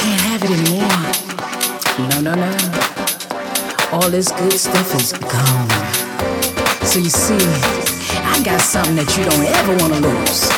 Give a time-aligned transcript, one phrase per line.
[0.00, 1.26] Can't have it anymore.
[2.10, 2.52] No, no, no.
[3.92, 5.68] All this good stuff is gone.
[6.84, 7.40] So you see,
[8.22, 10.48] I got something that you don't ever wanna lose.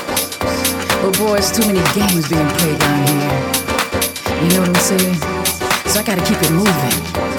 [1.01, 3.39] But boy, it's too many games being played down here.
[4.43, 5.15] You know what I'm saying?
[5.87, 7.38] So I gotta keep it moving.